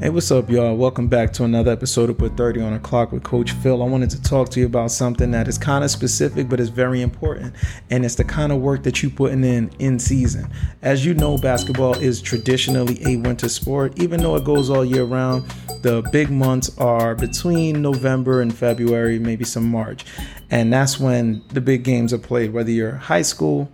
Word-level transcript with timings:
Hey, 0.00 0.08
what's 0.08 0.30
up, 0.30 0.48
y'all? 0.48 0.74
Welcome 0.78 1.08
back 1.08 1.30
to 1.34 1.44
another 1.44 1.70
episode 1.70 2.08
of 2.08 2.16
Put 2.16 2.34
30 2.34 2.62
on 2.62 2.72
a 2.72 2.78
Clock 2.78 3.12
with 3.12 3.22
Coach 3.22 3.52
Phil. 3.52 3.82
I 3.82 3.86
wanted 3.86 4.08
to 4.08 4.22
talk 4.22 4.48
to 4.52 4.60
you 4.60 4.64
about 4.64 4.90
something 4.90 5.30
that 5.32 5.46
is 5.46 5.58
kind 5.58 5.84
of 5.84 5.90
specific, 5.90 6.48
but 6.48 6.58
it's 6.58 6.70
very 6.70 7.02
important, 7.02 7.54
and 7.90 8.02
it's 8.02 8.14
the 8.14 8.24
kind 8.24 8.50
of 8.50 8.62
work 8.62 8.82
that 8.84 9.02
you're 9.02 9.12
putting 9.12 9.44
in 9.44 9.70
in 9.78 9.98
season. 9.98 10.50
As 10.80 11.04
you 11.04 11.12
know, 11.12 11.36
basketball 11.36 11.98
is 11.98 12.22
traditionally 12.22 12.98
a 13.04 13.18
winter 13.18 13.50
sport, 13.50 14.00
even 14.00 14.22
though 14.22 14.36
it 14.36 14.44
goes 14.44 14.70
all 14.70 14.86
year 14.86 15.04
round. 15.04 15.44
The 15.82 16.00
big 16.10 16.30
months 16.30 16.74
are 16.78 17.14
between 17.14 17.82
November 17.82 18.40
and 18.40 18.54
February, 18.54 19.18
maybe 19.18 19.44
some 19.44 19.70
March, 19.70 20.06
and 20.50 20.72
that's 20.72 20.98
when 20.98 21.42
the 21.48 21.60
big 21.60 21.84
games 21.84 22.14
are 22.14 22.18
played. 22.18 22.54
Whether 22.54 22.70
you're 22.70 22.94
high 22.94 23.20
school, 23.20 23.70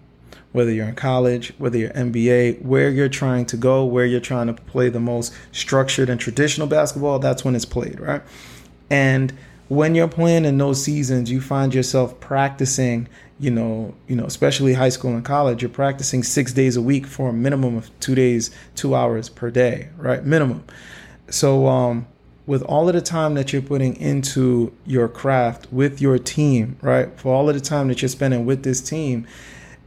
whether 0.57 0.73
you're 0.73 0.89
in 0.89 0.95
college, 0.95 1.53
whether 1.59 1.77
you're 1.77 1.91
NBA, 1.91 2.63
where 2.63 2.89
you're 2.89 3.11
trying 3.11 3.45
to 3.47 3.59
go, 3.59 3.85
where 3.85 4.07
you're 4.07 4.21
trying 4.21 4.47
to 4.47 4.55
play 4.55 4.89
the 4.89 4.99
most 4.99 5.35
structured 5.53 6.09
and 6.09 6.19
traditional 6.19 6.67
basketball, 6.67 7.19
that's 7.19 7.45
when 7.45 7.55
it's 7.55 7.67
played, 7.67 8.01
right? 8.01 8.23
And 8.89 9.35
when 9.69 9.95
you're 9.95 10.09
playing 10.09 10.47
in 10.47 10.57
those 10.57 10.83
seasons, 10.83 11.31
you 11.31 11.43
find 11.43 11.75
yourself 11.75 12.19
practicing, 12.21 13.07
you 13.39 13.51
know, 13.51 13.95
you 14.09 14.17
know, 14.17 14.25
especially 14.25 14.73
high 14.73 14.89
school 14.89 15.11
and 15.13 15.25
college, 15.25 15.61
you're 15.61 15.69
practicing 15.69 16.23
6 16.23 16.53
days 16.55 16.75
a 16.75 16.83
week 16.83 17.07
for 17.07 17.29
a 17.29 17.33
minimum 17.35 17.77
of 17.77 17.91
2 18.01 18.15
days, 18.15 18.51
2 18.77 18.95
hours 18.95 19.29
per 19.29 19.51
day, 19.51 19.91
right? 19.99 20.25
Minimum. 20.25 20.65
So 21.29 21.67
um 21.67 22.07
with 22.47 22.63
all 22.63 22.89
of 22.89 22.95
the 22.95 23.03
time 23.03 23.35
that 23.35 23.53
you're 23.53 23.61
putting 23.61 23.97
into 23.97 24.73
your 24.87 25.09
craft 25.09 25.67
with 25.73 26.01
your 26.01 26.17
team, 26.17 26.77
right? 26.81 27.09
For 27.21 27.35
all 27.35 27.49
of 27.49 27.55
the 27.57 27.61
time 27.61 27.89
that 27.89 28.01
you're 28.01 28.09
spending 28.09 28.47
with 28.47 28.63
this 28.63 28.81
team, 28.81 29.27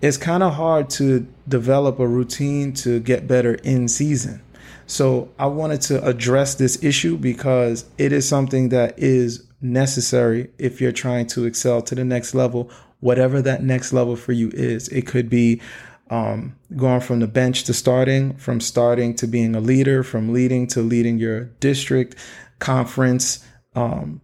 it's 0.02 0.18
kind 0.18 0.44
of 0.44 0.54
hard 0.54 0.90
to 0.92 1.28
develop 1.48 2.00
a 2.00 2.08
routine 2.08 2.74
to 2.74 3.00
get 3.00 3.28
better 3.28 3.56
in 3.56 3.88
season. 3.88 4.42
So 4.88 5.30
I 5.38 5.46
wanted 5.48 5.82
to 5.82 6.04
address 6.04 6.56
this 6.56 6.84
issue 6.84 7.18
because 7.18 7.86
it 7.98 8.12
is 8.12 8.28
something 8.28 8.70
that 8.70 8.98
is 8.98 9.46
necessary 9.62 10.50
if 10.58 10.82
you're 10.82 10.92
trying 10.92 11.28
to 11.28 11.46
excel 11.46 11.82
to 11.84 11.96
the 11.96 12.06
next 12.06 12.34
level, 12.34 12.72
whatever 13.00 13.42
that 13.42 13.62
next 13.62 13.94
level 13.94 14.16
for 14.16 14.32
you 14.32 14.50
is. 14.54 14.88
It 14.88 15.06
could 15.06 15.30
be 15.30 15.62
um, 16.10 16.56
going 16.76 17.02
from 17.02 17.20
the 17.20 17.28
bench 17.28 17.66
to 17.66 17.74
starting, 17.74 18.36
from 18.38 18.60
starting 18.60 19.16
to 19.18 19.28
being 19.28 19.54
a 19.56 19.60
leader, 19.60 20.02
from 20.02 20.34
leading 20.34 20.66
to 20.68 20.82
leading 20.82 21.20
your 21.20 21.46
district, 21.60 22.16
conference, 22.58 23.46
um, 23.76 24.22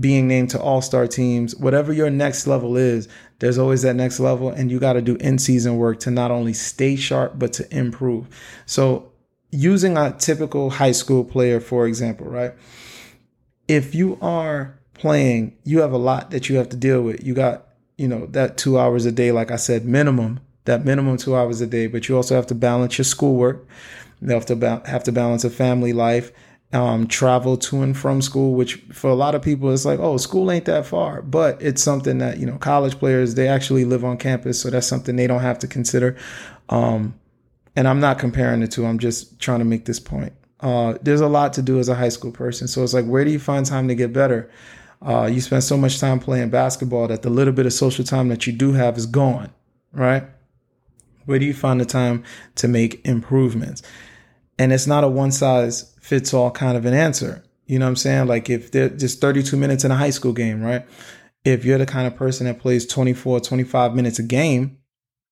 being 0.00 0.28
named 0.28 0.50
to 0.50 0.60
all 0.60 0.82
star 0.82 1.06
teams, 1.06 1.54
whatever 1.56 1.92
your 1.92 2.10
next 2.10 2.46
level 2.46 2.76
is, 2.76 3.08
there's 3.40 3.58
always 3.58 3.82
that 3.82 3.96
next 3.96 4.20
level. 4.20 4.50
And 4.50 4.70
you 4.70 4.78
got 4.78 4.94
to 4.94 5.02
do 5.02 5.16
in 5.16 5.38
season 5.38 5.76
work 5.76 6.00
to 6.00 6.10
not 6.10 6.30
only 6.30 6.52
stay 6.52 6.94
sharp, 6.96 7.38
but 7.38 7.52
to 7.54 7.76
improve. 7.76 8.28
So, 8.66 9.10
using 9.50 9.96
a 9.96 10.12
typical 10.16 10.70
high 10.70 10.92
school 10.92 11.24
player, 11.24 11.60
for 11.60 11.86
example, 11.86 12.26
right? 12.26 12.52
If 13.66 13.94
you 13.94 14.16
are 14.22 14.78
playing, 14.94 15.56
you 15.64 15.80
have 15.80 15.92
a 15.92 15.98
lot 15.98 16.30
that 16.30 16.48
you 16.48 16.56
have 16.56 16.68
to 16.68 16.76
deal 16.76 17.02
with. 17.02 17.24
You 17.24 17.34
got, 17.34 17.66
you 17.98 18.06
know, 18.06 18.26
that 18.26 18.56
two 18.56 18.78
hours 18.78 19.06
a 19.06 19.12
day, 19.12 19.32
like 19.32 19.50
I 19.50 19.56
said, 19.56 19.84
minimum, 19.84 20.40
that 20.66 20.84
minimum 20.84 21.16
two 21.16 21.34
hours 21.34 21.60
a 21.60 21.66
day, 21.66 21.86
but 21.86 22.08
you 22.08 22.16
also 22.16 22.36
have 22.36 22.46
to 22.48 22.54
balance 22.54 22.98
your 22.98 23.04
schoolwork. 23.04 23.66
You 24.20 24.30
have 24.30 24.46
to 24.46 24.56
ba- 24.56 24.82
have 24.86 25.02
to 25.04 25.12
balance 25.12 25.44
a 25.44 25.50
family 25.50 25.92
life 25.92 26.30
um, 26.72 27.08
travel 27.08 27.56
to 27.56 27.82
and 27.82 27.96
from 27.96 28.22
school, 28.22 28.54
which 28.54 28.76
for 28.92 29.10
a 29.10 29.14
lot 29.14 29.34
of 29.34 29.42
people 29.42 29.72
it's 29.72 29.84
like, 29.84 29.98
oh, 29.98 30.16
school 30.16 30.50
ain't 30.50 30.66
that 30.66 30.86
far, 30.86 31.22
but 31.22 31.60
it's 31.60 31.82
something 31.82 32.18
that 32.18 32.38
you 32.38 32.46
know 32.46 32.58
college 32.58 32.98
players 32.98 33.34
they 33.34 33.48
actually 33.48 33.84
live 33.84 34.04
on 34.04 34.16
campus, 34.16 34.60
so 34.60 34.70
that's 34.70 34.86
something 34.86 35.16
they 35.16 35.26
don't 35.26 35.40
have 35.40 35.58
to 35.60 35.66
consider. 35.66 36.16
Um, 36.68 37.14
and 37.74 37.88
I'm 37.88 38.00
not 38.00 38.18
comparing 38.18 38.60
the 38.60 38.68
two; 38.68 38.86
I'm 38.86 38.98
just 38.98 39.40
trying 39.40 39.58
to 39.58 39.64
make 39.64 39.84
this 39.84 39.98
point. 39.98 40.32
Uh, 40.60 40.94
there's 41.02 41.20
a 41.20 41.28
lot 41.28 41.54
to 41.54 41.62
do 41.62 41.78
as 41.78 41.88
a 41.88 41.94
high 41.94 42.08
school 42.08 42.30
person, 42.30 42.68
so 42.68 42.82
it's 42.84 42.94
like, 42.94 43.06
where 43.06 43.24
do 43.24 43.30
you 43.30 43.40
find 43.40 43.66
time 43.66 43.88
to 43.88 43.94
get 43.94 44.12
better? 44.12 44.50
Uh, 45.02 45.26
you 45.26 45.40
spend 45.40 45.64
so 45.64 45.76
much 45.76 45.98
time 45.98 46.20
playing 46.20 46.50
basketball 46.50 47.08
that 47.08 47.22
the 47.22 47.30
little 47.30 47.54
bit 47.54 47.64
of 47.64 47.72
social 47.72 48.04
time 48.04 48.28
that 48.28 48.46
you 48.46 48.52
do 48.52 48.72
have 48.72 48.98
is 48.98 49.06
gone, 49.06 49.50
right? 49.92 50.24
Where 51.24 51.38
do 51.38 51.46
you 51.46 51.54
find 51.54 51.80
the 51.80 51.86
time 51.86 52.22
to 52.56 52.68
make 52.68 53.04
improvements? 53.06 53.82
And 54.60 54.74
it's 54.74 54.86
not 54.86 55.04
a 55.04 55.08
one 55.08 55.32
size 55.32 55.94
fits 56.02 56.34
all 56.34 56.50
kind 56.50 56.76
of 56.76 56.84
an 56.84 56.92
answer. 56.92 57.42
You 57.64 57.78
know 57.78 57.86
what 57.86 57.90
I'm 57.90 57.96
saying? 57.96 58.26
Like 58.26 58.50
if 58.50 58.70
there's 58.72 59.00
just 59.00 59.18
32 59.18 59.56
minutes 59.56 59.84
in 59.84 59.90
a 59.90 59.96
high 59.96 60.10
school 60.10 60.34
game, 60.34 60.62
right? 60.62 60.84
If 61.46 61.64
you're 61.64 61.78
the 61.78 61.86
kind 61.86 62.06
of 62.06 62.14
person 62.14 62.44
that 62.44 62.58
plays 62.58 62.84
24, 62.86 63.40
25 63.40 63.94
minutes 63.94 64.18
a 64.18 64.22
game, 64.22 64.76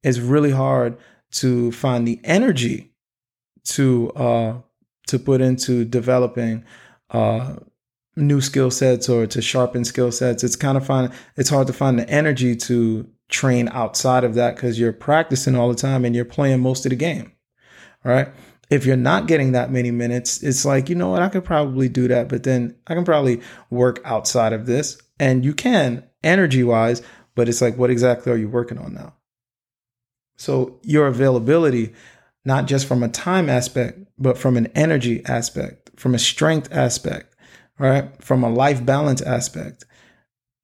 it's 0.02 0.18
really 0.18 0.50
hard 0.50 0.96
to 1.32 1.70
find 1.72 2.08
the 2.08 2.18
energy 2.24 2.94
to 3.64 4.10
uh 4.12 4.54
to 5.08 5.18
put 5.18 5.42
into 5.42 5.84
developing 5.84 6.64
uh 7.10 7.56
new 8.16 8.40
skill 8.40 8.70
sets 8.70 9.10
or 9.10 9.26
to 9.26 9.42
sharpen 9.42 9.84
skill 9.84 10.10
sets. 10.10 10.42
It's 10.42 10.56
kind 10.56 10.78
of 10.78 10.86
fun. 10.86 11.12
It's 11.36 11.50
hard 11.50 11.66
to 11.66 11.74
find 11.74 11.98
the 11.98 12.08
energy 12.08 12.56
to 12.56 13.06
train 13.28 13.68
outside 13.72 14.24
of 14.24 14.36
that 14.36 14.56
because 14.56 14.80
you're 14.80 14.94
practicing 14.94 15.54
all 15.54 15.68
the 15.68 15.74
time 15.74 16.06
and 16.06 16.16
you're 16.16 16.24
playing 16.24 16.60
most 16.60 16.86
of 16.86 16.90
the 16.90 16.96
game. 16.96 17.32
All 18.06 18.12
right 18.12 18.28
if 18.70 18.84
you're 18.84 18.96
not 18.96 19.26
getting 19.26 19.52
that 19.52 19.70
many 19.70 19.90
minutes, 19.90 20.42
it's 20.42 20.64
like, 20.64 20.88
you 20.88 20.94
know 20.94 21.10
what, 21.10 21.22
I 21.22 21.28
could 21.28 21.44
probably 21.44 21.88
do 21.88 22.08
that, 22.08 22.28
but 22.28 22.42
then 22.42 22.76
I 22.86 22.94
can 22.94 23.04
probably 23.04 23.40
work 23.70 24.00
outside 24.04 24.52
of 24.52 24.66
this. 24.66 25.00
And 25.18 25.44
you 25.44 25.54
can 25.54 26.04
energy 26.22 26.62
wise, 26.62 27.02
but 27.34 27.48
it's 27.48 27.62
like, 27.62 27.76
what 27.76 27.90
exactly 27.90 28.32
are 28.32 28.36
you 28.36 28.48
working 28.48 28.78
on 28.78 28.94
now? 28.94 29.14
So 30.36 30.78
your 30.82 31.06
availability, 31.06 31.94
not 32.44 32.66
just 32.66 32.86
from 32.86 33.02
a 33.02 33.08
time 33.08 33.48
aspect, 33.48 33.98
but 34.18 34.38
from 34.38 34.56
an 34.56 34.66
energy 34.74 35.24
aspect, 35.24 35.90
from 35.96 36.14
a 36.14 36.18
strength 36.18 36.68
aspect, 36.72 37.34
right? 37.78 38.10
From 38.22 38.44
a 38.44 38.50
life 38.50 38.84
balance 38.84 39.22
aspect, 39.22 39.84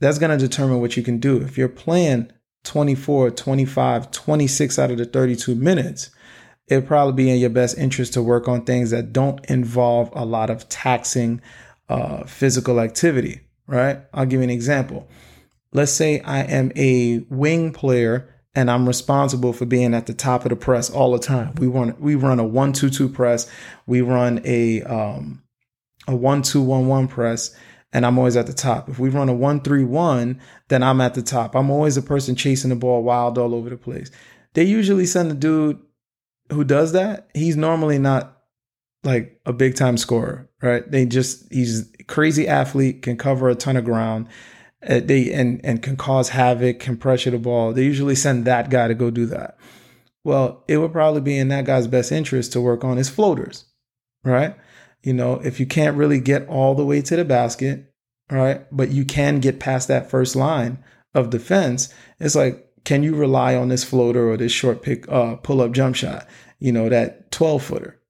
that's 0.01 0.19
going 0.19 0.37
to 0.37 0.47
determine 0.47 0.81
what 0.81 0.97
you 0.97 1.03
can 1.03 1.19
do. 1.19 1.41
If 1.41 1.57
you're 1.57 1.69
playing 1.69 2.31
24, 2.65 3.31
25, 3.31 4.11
26 4.11 4.79
out 4.79 4.91
of 4.91 4.99
the 4.99 5.05
32 5.05 5.55
minutes, 5.55 6.11
it'd 6.69 6.87
probably 6.87 7.13
be 7.13 7.31
in 7.31 7.39
your 7.39 7.51
best 7.51 7.77
interest 7.79 8.15
to 8.15 8.23
work 8.23 8.49
on 8.49 8.65
things 8.65 8.91
that 8.91 9.13
don't 9.13 9.45
involve 9.47 10.11
a 10.15 10.25
lot 10.25 10.51
of 10.51 10.69
taxing 10.69 11.41
uh, 11.89 12.25
physical 12.25 12.81
activity, 12.81 13.41
right? 13.67 14.01
I'll 14.13 14.27
give 14.27 14.41
you 14.41 14.45
an 14.45 14.51
example. 14.51 15.09
Let's 15.73 15.93
say 15.93 16.21
I 16.21 16.41
am 16.43 16.73
a 16.77 17.19
wing 17.29 17.73
player 17.73 18.31
and 18.55 18.71
I'm 18.71 18.87
responsible 18.87 19.53
for 19.53 19.67
being 19.67 19.95
at 19.95 20.07
the 20.07 20.15
top 20.15 20.45
of 20.45 20.51
the 20.51 20.57
press 20.57 20.89
all 20.89 21.13
the 21.13 21.19
time. 21.19 21.55
We 21.57 21.67
run 21.67 21.97
we 21.99 22.15
run 22.15 22.39
a 22.39 22.45
one 22.45 22.73
two 22.73 22.91
two 22.91 23.09
press, 23.09 23.51
we 23.87 24.01
run 24.01 24.41
a 24.45 24.83
um, 24.83 25.43
a 26.07 26.15
one 26.15 26.43
two 26.43 26.63
one 26.63 26.87
one 26.87 27.09
press, 27.09 27.55
and 27.93 28.07
I'm 28.07 28.17
always 28.17 28.37
at 28.37 28.47
the 28.47 28.53
top. 28.53 28.89
If 28.89 28.99
we 28.99 29.09
run 29.09 29.29
a 29.29 29.35
one 29.35 29.61
three 29.61 29.85
one, 29.85 30.41
then 30.69 30.83
I'm 30.83 31.01
at 31.01 31.15
the 31.15 31.23
top. 31.23 31.57
I'm 31.57 31.71
always 31.71 31.97
a 31.97 32.03
person 32.03 32.37
chasing 32.37 32.71
the 32.71 32.77
ball 32.77 33.03
wild 33.03 33.39
all 33.39 33.55
over 33.55 33.69
the 33.69 33.77
place. 33.77 34.11
They 34.53 34.63
usually 34.63 35.07
send 35.07 35.33
the 35.33 35.35
dude 35.35 35.81
who 36.51 36.65
does 36.65 36.93
that, 36.93 37.29
he's 37.35 37.57
normally 37.57 37.99
not 37.99 38.43
like 39.03 39.41
a 39.47 39.53
big 39.53 39.77
time 39.77 39.97
scorer, 39.97 40.49
right? 40.63 40.89
They 40.91 41.07
just 41.07 41.53
he's 41.53 41.91
crazy 42.07 42.49
athlete, 42.49 43.03
can 43.03 43.17
cover 43.17 43.49
a 43.49 43.55
ton 43.55 43.77
of 43.77 43.85
ground. 43.85 44.29
Uh, 44.87 45.01
they 45.03 45.33
and 45.33 45.61
and 45.65 45.83
can 45.83 45.97
cause 45.97 46.31
havoc, 46.31 46.81
can 46.81 46.97
pressure 46.97 47.31
the 47.31 47.39
ball. 47.39 47.73
They 47.73 47.85
usually 47.85 48.15
send 48.15 48.45
that 48.45 48.71
guy 48.71 48.89
to 48.89 48.95
go 48.95 49.11
do 49.11 49.27
that. 49.27 49.59
Well, 50.25 50.65
it 50.69 50.79
would 50.79 50.93
probably 50.93 51.21
be 51.21 51.39
in 51.39 51.49
that 51.49 51.67
guy's 51.67 51.87
best 51.87 52.11
interest 52.11 52.53
to 52.53 52.61
work 52.61 52.83
on 52.83 52.97
his 52.97 53.11
floaters, 53.11 53.67
right? 54.25 54.57
You 55.03 55.13
know, 55.13 55.35
if 55.45 55.61
you 55.61 55.67
can't 55.67 55.97
really 55.97 56.19
get 56.19 56.49
all 56.49 56.75
the 56.75 56.85
way 56.85 57.03
to 57.03 57.17
the 57.17 57.27
basket, 57.27 57.93
right, 58.31 58.67
but 58.73 58.91
you 58.91 59.05
can 59.05 59.41
get 59.41 59.61
past 59.61 59.89
that 59.89 60.11
first 60.11 60.35
line 60.35 60.83
of 61.15 61.29
defense, 61.29 61.93
it's 62.19 62.35
like 62.35 62.64
can 62.85 63.03
you 63.03 63.15
rely 63.15 63.57
on 63.57 63.69
this 63.69 63.85
floater 63.85 64.31
or 64.31 64.37
this 64.37 64.53
short 64.53 64.83
pick 64.83 65.09
uh, 65.11 65.37
pull 65.37 65.61
up 65.61 65.73
jump 65.73 65.97
shot? 65.97 66.27
You 66.59 66.73
know, 66.73 66.89
that 66.89 67.31
12 67.31 67.63
footer. 67.63 68.01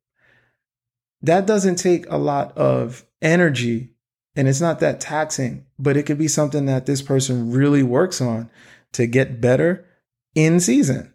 That 1.23 1.47
doesn't 1.47 1.77
take 1.77 2.07
a 2.11 2.19
lot 2.19 2.57
of 2.59 3.05
energy 3.23 3.95
and 4.37 4.49
it's 4.49 4.61
not 4.61 4.81
that 4.81 5.01
taxing, 5.01 5.67
but 5.79 5.97
it 5.97 6.05
could 6.05 6.19
be 6.19 6.29
something 6.29 6.67
that 6.67 6.87
this 6.87 7.03
person 7.03 7.53
really 7.53 7.83
works 7.83 8.21
on 8.21 8.51
to 8.93 9.07
get 9.07 9.41
better 9.41 9.87
in 10.35 10.59
season, 10.61 11.15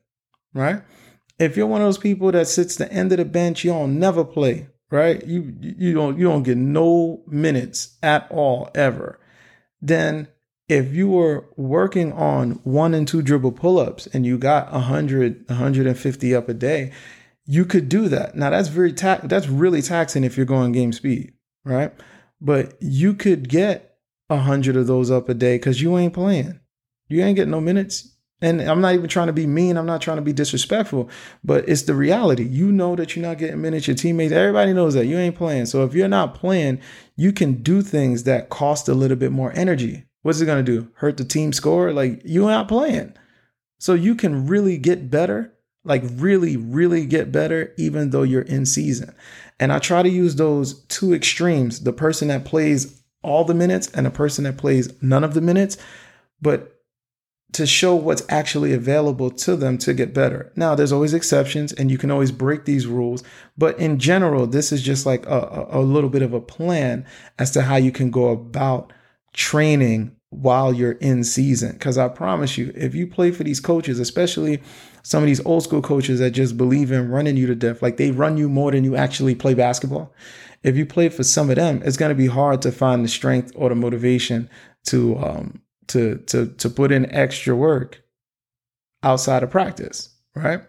right? 0.53 0.81
If 1.37 1.57
you're 1.57 1.67
one 1.67 1.81
of 1.81 1.87
those 1.87 1.97
people 1.97 2.31
that 2.31 2.47
sits 2.47 2.75
the 2.75 2.91
end 2.91 3.11
of 3.11 3.17
the 3.17 3.25
bench, 3.25 3.63
you 3.63 3.71
don't 3.71 3.99
never 3.99 4.23
play, 4.23 4.67
right? 4.89 5.25
You 5.25 5.53
you 5.61 5.93
don't 5.93 6.17
you 6.17 6.25
don't 6.25 6.43
get 6.43 6.57
no 6.57 7.23
minutes 7.27 7.97
at 8.03 8.29
all 8.31 8.69
ever. 8.75 9.19
Then 9.81 10.27
if 10.69 10.93
you 10.93 11.09
were 11.09 11.49
working 11.57 12.13
on 12.13 12.51
one 12.63 12.93
and 12.93 13.07
two 13.07 13.21
dribble 13.21 13.51
pull-ups 13.51 14.07
and 14.07 14.25
you 14.25 14.37
got 14.37 14.71
100 14.71 15.45
150 15.47 16.35
up 16.35 16.47
a 16.47 16.53
day 16.53 16.91
you 17.45 17.65
could 17.65 17.89
do 17.89 18.07
that 18.07 18.35
now 18.35 18.49
that's 18.49 18.69
very 18.69 18.93
ta- 18.93 19.19
that's 19.23 19.47
really 19.47 19.81
taxing 19.81 20.23
if 20.23 20.37
you're 20.37 20.45
going 20.45 20.71
game 20.71 20.93
speed 20.93 21.33
right 21.65 21.91
but 22.39 22.77
you 22.79 23.13
could 23.13 23.49
get 23.49 23.97
100 24.27 24.77
of 24.77 24.87
those 24.87 25.11
up 25.11 25.27
a 25.27 25.33
day 25.33 25.55
because 25.57 25.81
you 25.81 25.97
ain't 25.97 26.13
playing 26.13 26.59
you 27.07 27.21
ain't 27.21 27.35
getting 27.35 27.51
no 27.51 27.59
minutes 27.59 28.15
And 28.41 28.61
I'm 28.61 28.79
not 28.79 28.93
even 28.93 29.09
trying 29.09 29.27
to 29.27 29.33
be 29.33 29.45
mean. 29.45 29.75
I'm 29.75 29.85
not 29.85 30.01
trying 30.01 30.17
to 30.17 30.21
be 30.21 30.31
disrespectful, 30.31 31.09
but 31.43 31.67
it's 31.67 31.81
the 31.81 31.93
reality. 31.93 32.43
You 32.43 32.71
know 32.71 32.95
that 32.95 33.15
you're 33.15 33.25
not 33.25 33.37
getting 33.37 33.61
minutes. 33.61 33.87
Your 33.87 33.97
teammates, 33.97 34.31
everybody 34.31 34.71
knows 34.71 34.93
that 34.93 35.07
you 35.07 35.17
ain't 35.17 35.35
playing. 35.35 35.65
So 35.65 35.83
if 35.83 35.93
you're 35.93 36.07
not 36.07 36.35
playing, 36.35 36.79
you 37.17 37.33
can 37.33 37.61
do 37.61 37.81
things 37.81 38.23
that 38.23 38.49
cost 38.49 38.87
a 38.87 38.93
little 38.93 39.17
bit 39.17 39.33
more 39.33 39.51
energy. 39.55 40.05
What's 40.21 40.41
it 40.41 40.45
going 40.45 40.63
to 40.63 40.71
do? 40.71 40.89
Hurt 40.95 41.17
the 41.17 41.25
team 41.25 41.53
score? 41.53 41.93
Like 41.93 42.21
you're 42.25 42.49
not 42.49 42.67
playing. 42.67 43.13
So 43.79 43.93
you 43.93 44.15
can 44.15 44.47
really 44.47 44.77
get 44.77 45.09
better, 45.09 45.53
like 45.83 46.03
really, 46.13 46.57
really 46.57 47.05
get 47.05 47.31
better, 47.31 47.73
even 47.77 48.09
though 48.09 48.23
you're 48.23 48.41
in 48.41 48.65
season. 48.65 49.15
And 49.59 49.71
I 49.71 49.79
try 49.79 50.03
to 50.03 50.09
use 50.09 50.35
those 50.35 50.83
two 50.85 51.13
extremes 51.13 51.81
the 51.81 51.93
person 51.93 52.27
that 52.27 52.45
plays 52.45 53.01
all 53.21 53.43
the 53.43 53.53
minutes 53.53 53.89
and 53.91 54.05
a 54.05 54.11
person 54.11 54.43
that 54.43 54.57
plays 54.57 54.91
none 55.01 55.23
of 55.23 55.33
the 55.33 55.41
minutes. 55.41 55.77
But 56.41 56.79
to 57.51 57.65
show 57.65 57.95
what's 57.95 58.23
actually 58.29 58.73
available 58.73 59.31
to 59.31 59.55
them 59.55 59.77
to 59.79 59.93
get 59.93 60.13
better. 60.13 60.51
Now, 60.55 60.75
there's 60.75 60.91
always 60.91 61.13
exceptions 61.13 61.73
and 61.73 61.89
you 61.89 61.97
can 61.97 62.11
always 62.11 62.31
break 62.31 62.65
these 62.65 62.85
rules, 62.85 63.23
but 63.57 63.77
in 63.79 63.97
general, 63.97 64.45
this 64.45 64.71
is 64.71 64.83
just 64.83 65.05
like 65.05 65.25
a, 65.25 65.67
a, 65.71 65.81
little 65.81 66.11
bit 66.11 66.21
of 66.21 66.33
a 66.33 66.41
plan 66.41 67.05
as 67.39 67.49
to 67.51 67.63
how 67.63 67.75
you 67.75 67.91
can 67.91 68.11
go 68.11 68.29
about 68.29 68.93
training 69.33 70.15
while 70.29 70.73
you're 70.73 70.93
in 70.93 71.23
season. 71.23 71.73
Because 71.73 71.97
I 71.97 72.07
promise 72.07 72.57
you, 72.57 72.71
if 72.75 72.93
you 72.93 73.07
play 73.07 73.31
for 73.31 73.43
these 73.43 73.59
coaches, 73.59 73.99
especially 73.99 74.61
some 75.03 75.23
of 75.23 75.27
these 75.27 75.43
old 75.45 75.63
school 75.63 75.81
coaches 75.81 76.19
that 76.19 76.31
just 76.31 76.57
believe 76.57 76.91
in 76.91 77.09
running 77.09 77.37
you 77.37 77.47
to 77.47 77.55
death, 77.55 77.81
like 77.81 77.97
they 77.97 78.11
run 78.11 78.37
you 78.37 78.49
more 78.49 78.71
than 78.71 78.83
you 78.83 78.95
actually 78.95 79.35
play 79.35 79.53
basketball. 79.53 80.13
If 80.61 80.75
you 80.75 80.85
play 80.85 81.09
for 81.09 81.23
some 81.23 81.49
of 81.49 81.55
them, 81.55 81.81
it's 81.83 81.97
going 81.97 82.09
to 82.09 82.15
be 82.15 82.27
hard 82.27 82.61
to 82.63 82.71
find 82.71 83.03
the 83.03 83.09
strength 83.09 83.51
or 83.55 83.69
the 83.69 83.75
motivation 83.75 84.49
to 84.87 85.17
um, 85.17 85.61
to 85.87 86.17
to 86.27 86.47
to 86.47 86.69
put 86.69 86.91
in 86.91 87.11
extra 87.13 87.55
work 87.55 88.03
outside 89.03 89.43
of 89.43 89.49
practice, 89.49 90.13
right? 90.35 90.61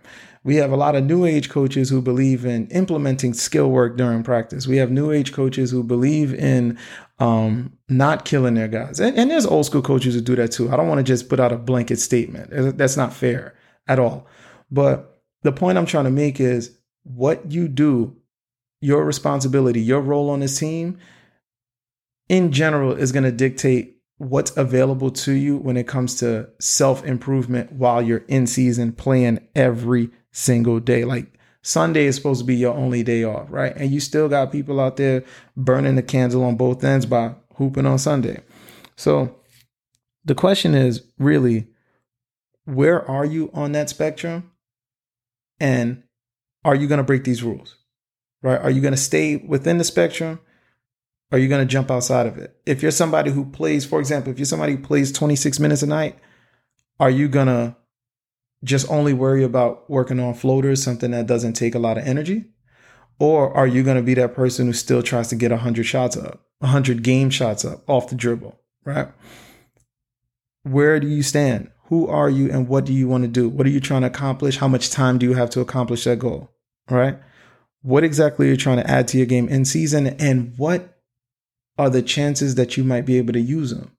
We 0.42 0.56
have 0.56 0.72
a 0.72 0.76
lot 0.76 0.96
of 0.96 1.04
new 1.04 1.26
age 1.26 1.50
coaches 1.50 1.90
who 1.90 2.00
believe 2.00 2.46
in 2.46 2.66
implementing 2.68 3.34
skill 3.34 3.70
work 3.70 3.98
during 3.98 4.22
practice. 4.22 4.66
We 4.66 4.78
have 4.78 4.90
new 4.90 5.12
age 5.12 5.32
coaches 5.32 5.70
who 5.70 5.84
believe 5.84 6.32
in 6.32 6.78
um, 7.18 7.76
not 7.88 8.24
killing 8.24 8.54
their 8.54 8.68
guys. 8.68 9.00
And, 9.00 9.18
and 9.18 9.30
there's 9.30 9.44
old 9.44 9.66
school 9.66 9.82
coaches 9.82 10.14
who 10.14 10.22
do 10.22 10.36
that 10.36 10.52
too. 10.52 10.72
I 10.72 10.76
don't 10.76 10.88
want 10.88 10.98
to 10.98 11.04
just 11.04 11.28
put 11.28 11.40
out 11.40 11.52
a 11.52 11.58
blanket 11.58 11.98
statement. 11.98 12.78
That's 12.78 12.96
not 12.96 13.12
fair 13.12 13.54
at 13.86 13.98
all. 13.98 14.26
But 14.70 15.20
the 15.42 15.52
point 15.52 15.76
I'm 15.76 15.86
trying 15.86 16.04
to 16.04 16.10
make 16.10 16.40
is 16.40 16.74
what 17.02 17.52
you 17.52 17.68
do, 17.68 18.16
your 18.80 19.04
responsibility, 19.04 19.80
your 19.80 20.00
role 20.00 20.30
on 20.30 20.40
this 20.40 20.58
team 20.58 20.98
in 22.30 22.52
general 22.52 22.92
is 22.92 23.12
going 23.12 23.24
to 23.24 23.32
dictate 23.32 23.96
what's 24.16 24.56
available 24.56 25.10
to 25.10 25.32
you 25.32 25.56
when 25.56 25.76
it 25.76 25.88
comes 25.88 26.14
to 26.16 26.48
self 26.60 27.04
improvement 27.04 27.72
while 27.72 28.00
you're 28.00 28.24
in 28.28 28.46
season 28.46 28.92
playing 28.92 29.46
every 29.54 30.10
single 30.32 30.80
day. 30.80 31.04
Like 31.04 31.38
Sunday 31.62 32.06
is 32.06 32.16
supposed 32.16 32.40
to 32.40 32.46
be 32.46 32.56
your 32.56 32.74
only 32.74 33.02
day 33.02 33.24
off, 33.24 33.46
right? 33.50 33.74
And 33.76 33.90
you 33.90 34.00
still 34.00 34.28
got 34.28 34.52
people 34.52 34.80
out 34.80 34.96
there 34.96 35.24
burning 35.56 35.96
the 35.96 36.02
candle 36.02 36.44
on 36.44 36.56
both 36.56 36.84
ends 36.84 37.06
by 37.06 37.34
hooping 37.56 37.86
on 37.86 37.98
Sunday. 37.98 38.40
So 38.96 39.36
the 40.24 40.34
question 40.34 40.74
is 40.74 41.02
really, 41.18 41.68
where 42.64 43.08
are 43.10 43.24
you 43.24 43.50
on 43.52 43.72
that 43.72 43.90
spectrum? 43.90 44.50
And 45.58 46.02
are 46.64 46.74
you 46.74 46.86
going 46.86 46.98
to 46.98 47.04
break 47.04 47.24
these 47.24 47.42
rules? 47.42 47.76
Right? 48.42 48.60
Are 48.60 48.70
you 48.70 48.80
going 48.80 48.94
to 48.94 49.00
stay 49.00 49.36
within 49.36 49.78
the 49.78 49.84
spectrum? 49.84 50.40
are 51.32 51.38
you 51.38 51.48
going 51.48 51.66
to 51.66 51.70
jump 51.70 51.90
outside 51.90 52.26
of 52.26 52.38
it? 52.38 52.56
If 52.66 52.82
you're 52.82 52.90
somebody 52.90 53.30
who 53.30 53.44
plays, 53.44 53.84
for 53.84 54.00
example, 54.00 54.32
if 54.32 54.38
you're 54.38 54.46
somebody 54.46 54.72
who 54.74 54.82
plays 54.82 55.12
26 55.12 55.60
minutes 55.60 55.82
a 55.82 55.86
night, 55.86 56.18
are 56.98 57.10
you 57.10 57.28
going 57.28 57.46
to 57.46 57.76
just 58.64 58.90
only 58.90 59.12
worry 59.12 59.42
about 59.42 59.88
working 59.88 60.20
on 60.20 60.34
floaters, 60.34 60.82
something 60.82 61.10
that 61.12 61.26
doesn't 61.26 61.54
take 61.54 61.74
a 61.74 61.78
lot 61.78 61.98
of 61.98 62.06
energy? 62.06 62.44
Or 63.18 63.54
are 63.54 63.66
you 63.66 63.82
going 63.82 63.96
to 63.96 64.02
be 64.02 64.14
that 64.14 64.34
person 64.34 64.66
who 64.66 64.72
still 64.72 65.02
tries 65.02 65.28
to 65.28 65.36
get 65.36 65.50
100 65.50 65.84
shots 65.84 66.16
up, 66.16 66.42
100 66.58 67.02
game 67.02 67.30
shots 67.30 67.64
up 67.64 67.82
off 67.88 68.08
the 68.08 68.14
dribble, 68.14 68.58
right? 68.84 69.08
Where 70.62 71.00
do 71.00 71.06
you 71.06 71.22
stand? 71.22 71.70
Who 71.84 72.06
are 72.06 72.30
you 72.30 72.50
and 72.50 72.68
what 72.68 72.84
do 72.84 72.92
you 72.92 73.08
want 73.08 73.24
to 73.24 73.28
do? 73.28 73.48
What 73.48 73.66
are 73.66 73.70
you 73.70 73.80
trying 73.80 74.02
to 74.02 74.06
accomplish? 74.06 74.58
How 74.58 74.68
much 74.68 74.90
time 74.90 75.18
do 75.18 75.26
you 75.26 75.34
have 75.34 75.50
to 75.50 75.60
accomplish 75.60 76.04
that 76.04 76.18
goal, 76.18 76.50
right? 76.88 77.18
What 77.82 78.04
exactly 78.04 78.46
are 78.46 78.50
you 78.50 78.56
trying 78.56 78.76
to 78.76 78.90
add 78.90 79.08
to 79.08 79.16
your 79.16 79.26
game 79.26 79.48
in 79.48 79.64
season 79.64 80.06
and 80.06 80.54
what 80.56 81.00
are 81.80 81.88
the 81.88 82.02
chances 82.02 82.56
that 82.56 82.76
you 82.76 82.84
might 82.84 83.06
be 83.06 83.16
able 83.16 83.32
to 83.32 83.40
use 83.40 83.70
them. 83.70 83.90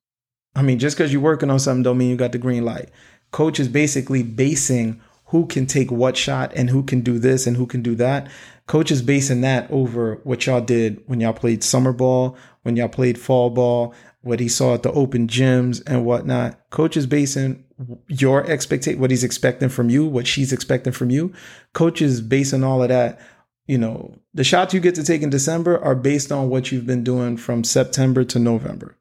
I 0.55 0.61
mean, 0.61 0.77
just 0.77 0.95
because 0.95 1.11
you're 1.11 1.21
working 1.21 1.49
on 1.49 1.59
something 1.59 1.81
don't 1.81 1.97
mean 1.97 2.11
you 2.11 2.15
got 2.15 2.31
the 2.31 2.37
green 2.37 2.63
light. 2.63 2.89
Coach 3.31 3.59
is 3.59 3.67
basically 3.67 4.23
basing 4.23 5.01
who 5.25 5.45
can 5.45 5.65
take 5.65 5.91
what 5.91 6.17
shot 6.17 6.51
and 6.55 6.69
who 6.69 6.83
can 6.83 7.01
do 7.01 7.17
this 7.17 7.47
and 7.47 7.55
who 7.55 7.65
can 7.65 7.81
do 7.81 7.95
that. 7.95 8.29
Coach 8.67 8.91
is 8.91 9.01
basing 9.01 9.41
that 9.41 9.69
over 9.71 10.15
what 10.23 10.45
y'all 10.45 10.61
did 10.61 11.01
when 11.07 11.19
y'all 11.21 11.33
played 11.33 11.63
summer 11.63 11.93
ball, 11.93 12.37
when 12.63 12.75
y'all 12.75 12.89
played 12.89 13.17
fall 13.17 13.49
ball, 13.49 13.93
what 14.21 14.39
he 14.39 14.47
saw 14.47 14.73
at 14.73 14.83
the 14.83 14.91
open 14.91 15.27
gyms 15.27 15.81
and 15.87 16.05
whatnot. 16.05 16.59
Coach 16.69 16.95
is 16.95 17.07
basing 17.07 17.63
your 18.07 18.45
expectation, 18.45 18.99
what 18.99 19.09
he's 19.09 19.23
expecting 19.23 19.69
from 19.69 19.89
you, 19.89 20.05
what 20.05 20.27
she's 20.27 20.53
expecting 20.53 20.93
from 20.93 21.09
you. 21.09 21.33
Coach 21.73 22.01
is 22.01 22.21
basing 22.21 22.63
all 22.63 22.83
of 22.83 22.89
that 22.89 23.19
you 23.67 23.77
know, 23.77 24.13
the 24.33 24.43
shots 24.43 24.73
you 24.73 24.81
get 24.81 24.95
to 24.95 25.03
take 25.03 25.21
in 25.21 25.29
December 25.29 25.81
are 25.81 25.95
based 25.95 26.29
on 26.29 26.49
what 26.49 26.71
you've 26.71 26.85
been 26.85 27.05
doing 27.05 27.37
from 27.37 27.63
September 27.63 28.25
to 28.25 28.37
November. 28.37 28.97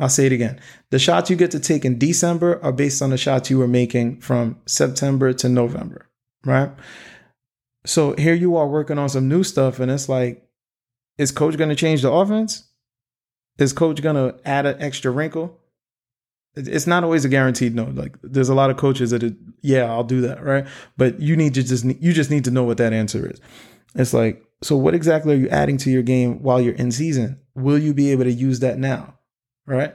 I'll 0.00 0.08
say 0.08 0.26
it 0.26 0.32
again. 0.32 0.58
The 0.90 0.98
shots 0.98 1.30
you 1.30 1.36
get 1.36 1.52
to 1.52 1.60
take 1.60 1.84
in 1.84 1.98
December 1.98 2.58
are 2.64 2.72
based 2.72 3.02
on 3.02 3.10
the 3.10 3.18
shots 3.18 3.50
you 3.50 3.58
were 3.58 3.68
making 3.68 4.20
from 4.20 4.58
September 4.66 5.32
to 5.34 5.48
November, 5.48 6.08
right? 6.44 6.70
So 7.86 8.14
here 8.16 8.34
you 8.34 8.56
are 8.56 8.66
working 8.66 8.98
on 8.98 9.08
some 9.08 9.28
new 9.28 9.44
stuff, 9.44 9.78
and 9.78 9.90
it's 9.90 10.08
like, 10.08 10.42
is 11.18 11.30
coach 11.30 11.56
going 11.56 11.70
to 11.70 11.76
change 11.76 12.02
the 12.02 12.10
offense? 12.10 12.64
Is 13.58 13.72
coach 13.72 14.02
going 14.02 14.16
to 14.16 14.40
add 14.44 14.66
an 14.66 14.80
extra 14.80 15.10
wrinkle? 15.10 15.60
it's 16.56 16.86
not 16.86 17.04
always 17.04 17.24
a 17.24 17.28
guaranteed 17.28 17.74
no. 17.74 17.84
Like 17.84 18.16
there's 18.22 18.48
a 18.48 18.54
lot 18.54 18.70
of 18.70 18.76
coaches 18.76 19.10
that, 19.10 19.36
yeah, 19.62 19.84
I'll 19.84 20.04
do 20.04 20.20
that, 20.22 20.42
right? 20.42 20.66
But 20.96 21.20
you 21.20 21.36
need 21.36 21.54
to 21.54 21.62
just 21.62 21.84
you 21.84 22.12
just 22.12 22.30
need 22.30 22.44
to 22.44 22.50
know 22.50 22.64
what 22.64 22.78
that 22.78 22.92
answer 22.92 23.28
is. 23.28 23.40
It's 23.94 24.12
like, 24.12 24.44
so 24.62 24.76
what 24.76 24.94
exactly 24.94 25.34
are 25.34 25.38
you 25.38 25.48
adding 25.48 25.76
to 25.78 25.90
your 25.90 26.02
game 26.02 26.42
while 26.42 26.60
you're 26.60 26.74
in 26.74 26.92
season? 26.92 27.40
Will 27.54 27.78
you 27.78 27.94
be 27.94 28.10
able 28.10 28.24
to 28.24 28.32
use 28.32 28.60
that 28.60 28.78
now, 28.78 29.14
right? 29.70 29.94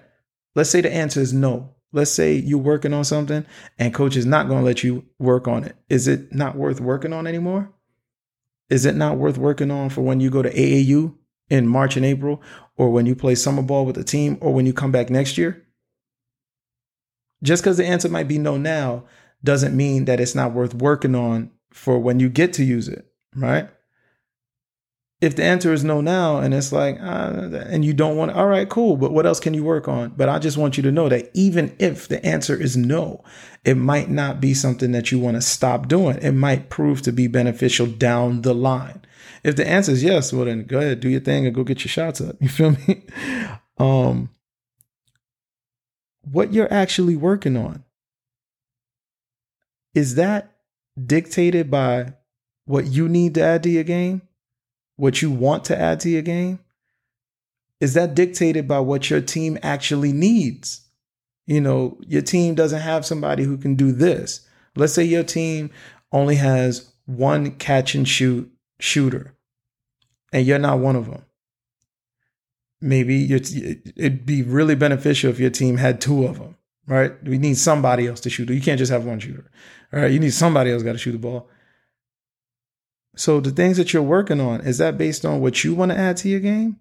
Let's 0.56 0.70
say 0.70 0.82
the 0.82 0.92
answer 0.92 1.20
is 1.20 1.34
no. 1.34 1.76
Let's 1.92 2.12
say 2.12 2.34
you're 2.34 2.60
working 2.60 2.94
on 2.94 3.04
something 3.04 3.46
and 3.78 3.94
coach 3.94 4.16
is 4.16 4.26
not 4.26 4.48
going 4.48 4.60
to 4.60 4.66
let 4.66 4.84
you 4.84 5.06
work 5.20 5.48
on 5.48 5.64
it. 5.64 5.76
Is 5.90 6.08
it 6.08 6.34
not 6.34 6.56
worth 6.56 6.82
working 6.82 7.14
on 7.14 7.28
anymore? 7.28 7.72
Is 8.70 8.86
it 8.86 8.96
not 8.96 9.18
worth 9.18 9.38
working 9.38 9.72
on 9.72 9.90
for 9.90 10.02
when 10.02 10.20
you 10.20 10.30
go 10.30 10.42
to 10.42 10.50
AAU 10.50 11.14
in 11.50 11.68
March 11.68 11.96
and 11.96 12.06
April, 12.06 12.42
or 12.76 12.90
when 12.90 13.06
you 13.06 13.16
play 13.16 13.36
summer 13.36 13.62
ball 13.62 13.86
with 13.86 13.96
the 13.96 14.04
team, 14.04 14.38
or 14.42 14.52
when 14.52 14.66
you 14.66 14.74
come 14.74 14.92
back 14.92 15.12
next 15.12 15.38
year? 15.38 15.64
Just 17.44 17.64
because 17.64 17.78
the 17.78 17.86
answer 17.86 18.10
might 18.10 18.28
be 18.28 18.40
no 18.40 18.58
now 18.58 19.04
doesn't 19.44 19.78
mean 19.78 20.06
that 20.06 20.20
it's 20.20 20.34
not 20.34 20.54
worth 20.54 20.74
working 20.74 21.14
on 21.14 21.52
for 21.72 22.00
when 22.00 22.20
you 22.20 22.30
get 22.30 22.54
to 22.54 22.64
use 22.64 22.88
it, 22.88 23.06
right? 23.36 23.70
If 25.26 25.36
the 25.36 25.44
answer 25.44 25.74
is 25.74 25.84
no 25.84 26.02
now 26.02 26.38
and 26.38 26.54
it's 26.54 26.72
like, 26.72 27.00
uh, 27.02 27.64
and 27.68 27.84
you 27.84 27.94
don't 27.94 28.16
want, 28.16 28.30
all 28.30 28.46
right, 28.46 28.70
cool, 28.70 28.96
but 28.96 29.12
what 29.12 29.26
else 29.26 29.40
can 29.40 29.56
you 29.56 29.64
work 29.64 29.88
on? 29.88 30.10
But 30.16 30.30
I 30.30 30.38
just 30.38 30.56
want 30.56 30.78
you 30.78 30.84
to 30.84 30.92
know 30.92 31.10
that 31.10 31.32
even 31.34 31.76
if 31.80 32.08
the 32.08 32.24
answer 32.24 32.56
is 32.56 32.78
no, 32.78 33.24
it 33.64 33.76
might 33.76 34.08
not 34.08 34.40
be 34.40 34.54
something 34.54 34.92
that 34.92 35.12
you 35.12 35.18
want 35.18 35.34
to 35.34 35.42
stop 35.42 35.88
doing. 35.88 36.20
It 36.22 36.34
might 36.34 36.70
prove 36.70 37.02
to 37.02 37.12
be 37.12 37.26
beneficial 37.26 37.88
down 37.88 38.44
the 38.44 38.54
line. 38.54 39.04
If 39.44 39.56
the 39.56 39.68
answer 39.68 39.94
is 39.94 40.04
yes, 40.04 40.32
well, 40.32 40.46
then 40.46 40.66
go 40.66 40.78
ahead, 40.78 41.00
do 41.00 41.10
your 41.10 41.22
thing 41.22 41.48
and 41.48 41.56
go 41.56 41.64
get 41.64 41.84
your 41.84 41.90
shots 41.90 42.22
up. 42.22 42.36
You 42.40 42.50
feel 42.50 42.72
me? 42.88 43.04
Um, 43.80 44.30
what 46.22 46.54
you're 46.54 46.72
actually 46.72 47.16
working 47.16 47.58
on 47.58 47.84
is 49.96 50.14
that 50.16 50.56
dictated 51.04 51.72
by 51.72 52.14
what 52.66 52.86
you 52.86 53.10
need 53.10 53.34
to 53.34 53.42
add 53.42 53.64
to 53.64 53.70
your 53.72 53.84
game 53.84 54.22
what 54.96 55.22
you 55.22 55.32
want 55.32 55.66
to 55.66 55.78
add 55.78 56.00
to 56.00 56.10
your 56.10 56.22
game 56.22 56.60
is 57.80 57.94
that 57.94 58.16
dictated 58.16 58.68
by 58.68 58.80
what 58.80 59.10
your 59.10 59.22
team 59.22 59.58
actually 59.62 60.14
needs 60.14 60.82
you 61.46 61.62
know 61.62 61.98
your 62.08 62.22
team 62.22 62.56
doesn't 62.56 62.82
have 62.82 63.06
somebody 63.06 63.44
who 63.44 63.58
can 63.58 63.76
do 63.76 63.92
this 63.92 64.48
let's 64.76 64.94
say 64.94 65.04
your 65.04 65.24
team 65.24 65.70
only 66.12 66.36
has 66.36 66.92
one 67.06 67.52
catch 67.52 67.96
and 67.96 68.08
shoot 68.08 68.52
shooter 68.80 69.36
and 70.32 70.46
you're 70.46 70.60
not 70.60 70.80
one 70.80 70.96
of 70.96 71.06
them 71.06 71.26
maybe 72.86 73.34
it'd 73.34 74.26
be 74.26 74.44
really 74.44 74.76
beneficial 74.76 75.30
if 75.32 75.40
your 75.40 75.50
team 75.50 75.78
had 75.78 76.00
two 76.00 76.26
of 76.26 76.38
them, 76.38 76.56
right? 76.88 77.12
We 77.24 77.38
need 77.38 77.58
somebody 77.58 78.08
else 78.08 78.20
to 78.22 78.30
shoot. 78.30 78.50
You 78.50 78.62
can't 78.62 78.78
just 78.78 78.92
have 78.92 79.06
one 79.06 79.20
shooter, 79.20 79.50
all 79.92 80.02
right? 80.02 80.12
You 80.12 80.20
need 80.20 80.34
somebody 80.34 80.72
else 80.72 80.84
got 80.84 80.94
to 80.94 80.98
shoot 80.98 81.14
the 81.14 81.18
ball. 81.18 81.50
So 83.16 83.40
the 83.40 83.52
things 83.52 83.78
that 83.78 83.94
you're 83.94 84.04
working 84.04 84.42
on 84.42 84.62
is 84.62 84.78
that 84.78 84.98
based 84.98 85.26
on 85.26 85.42
what 85.42 85.64
you 85.64 85.74
want 85.74 85.92
to 85.92 85.98
add 85.98 86.18
to 86.18 86.30
your 86.30 86.40
game, 86.40 86.80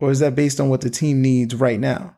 or 0.00 0.10
is 0.10 0.20
that 0.20 0.34
based 0.34 0.60
on 0.60 0.68
what 0.68 0.80
the 0.80 0.90
team 0.90 1.20
needs 1.20 1.54
right 1.54 1.78
now? 1.78 2.16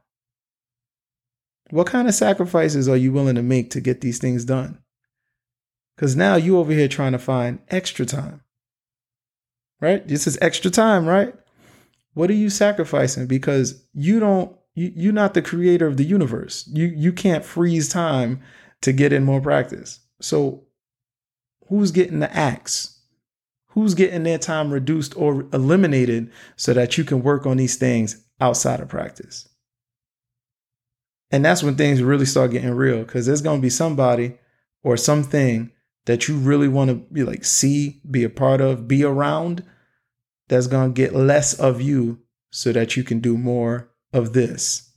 What 1.70 1.86
kind 1.86 2.08
of 2.08 2.14
sacrifices 2.14 2.88
are 2.88 2.96
you 2.96 3.12
willing 3.12 3.36
to 3.36 3.42
make 3.42 3.70
to 3.70 3.80
get 3.80 4.00
these 4.00 4.18
things 4.18 4.44
done? 4.44 4.78
Because 5.96 6.16
now 6.16 6.36
you 6.36 6.58
over 6.58 6.72
here 6.72 6.88
trying 6.88 7.12
to 7.12 7.18
find 7.18 7.60
extra 7.68 8.06
time. 8.06 8.42
Right? 9.80 10.06
This 10.06 10.26
is 10.26 10.38
extra 10.40 10.70
time, 10.70 11.06
right? 11.06 11.34
What 12.14 12.30
are 12.30 12.34
you 12.34 12.50
sacrificing? 12.50 13.26
Because 13.26 13.84
you 13.92 14.20
don't 14.20 14.56
you, 14.74 14.92
you're 14.94 15.12
not 15.12 15.34
the 15.34 15.42
creator 15.42 15.86
of 15.86 15.96
the 15.96 16.04
universe. 16.04 16.68
You 16.72 16.86
you 16.86 17.12
can't 17.12 17.44
freeze 17.44 17.88
time 17.88 18.40
to 18.82 18.92
get 18.92 19.12
in 19.12 19.24
more 19.24 19.40
practice. 19.40 20.00
So 20.20 20.64
who's 21.68 21.92
getting 21.92 22.20
the 22.20 22.34
axe? 22.36 22.99
Who's 23.70 23.94
getting 23.94 24.24
their 24.24 24.38
time 24.38 24.72
reduced 24.72 25.16
or 25.16 25.46
eliminated 25.52 26.30
so 26.56 26.74
that 26.74 26.98
you 26.98 27.04
can 27.04 27.22
work 27.22 27.46
on 27.46 27.56
these 27.56 27.76
things 27.76 28.24
outside 28.40 28.80
of 28.80 28.88
practice? 28.88 29.48
And 31.30 31.44
that's 31.44 31.62
when 31.62 31.76
things 31.76 32.02
really 32.02 32.26
start 32.26 32.50
getting 32.50 32.74
real 32.74 33.04
because 33.04 33.26
there's 33.26 33.42
going 33.42 33.60
to 33.60 33.62
be 33.62 33.70
somebody 33.70 34.38
or 34.82 34.96
something 34.96 35.70
that 36.06 36.26
you 36.26 36.36
really 36.36 36.66
want 36.66 36.88
to 36.88 36.96
be 36.96 37.22
like 37.22 37.44
see, 37.44 38.00
be 38.10 38.24
a 38.24 38.30
part 38.30 38.60
of, 38.60 38.88
be 38.88 39.04
around 39.04 39.62
that's 40.48 40.66
going 40.66 40.92
to 40.92 40.96
get 40.96 41.14
less 41.14 41.54
of 41.54 41.80
you 41.80 42.18
so 42.50 42.72
that 42.72 42.96
you 42.96 43.04
can 43.04 43.20
do 43.20 43.38
more 43.38 43.88
of 44.12 44.32
this. 44.32 44.90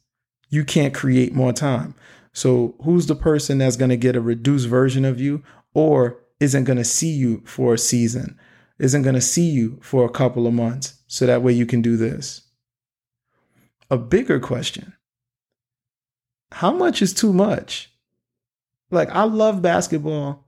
You 0.49 0.65
can't 0.65 0.93
create 0.93 1.33
more 1.33 1.53
time. 1.53 1.93
So, 2.33 2.75
who's 2.83 3.05
the 3.05 3.15
person 3.15 3.59
that's 3.59 3.75
going 3.75 3.89
to 3.89 3.97
get 3.97 4.15
a 4.15 4.21
reduced 4.21 4.67
version 4.67 5.05
of 5.05 5.19
you 5.19 5.43
or 5.75 6.19
isn't 6.39 6.63
going 6.63 6.77
to 6.77 6.83
see 6.83 7.11
you 7.11 7.43
for 7.45 7.75
a 7.75 7.77
season, 7.77 8.39
isn't 8.79 9.03
going 9.03 9.15
to 9.15 9.21
see 9.21 9.49
you 9.49 9.79
for 9.81 10.05
a 10.05 10.09
couple 10.09 10.47
of 10.47 10.53
months 10.53 10.95
so 11.07 11.25
that 11.25 11.41
way 11.41 11.53
you 11.53 11.65
can 11.65 11.81
do 11.81 11.97
this? 11.97 12.41
A 13.89 13.97
bigger 13.97 14.39
question 14.39 14.93
how 16.53 16.71
much 16.71 17.01
is 17.01 17.13
too 17.13 17.33
much? 17.33 17.91
Like, 18.91 19.09
I 19.09 19.23
love 19.23 19.63
basketball. 19.63 20.47